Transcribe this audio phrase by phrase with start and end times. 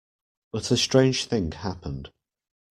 [0.51, 2.11] But a strange thing happened.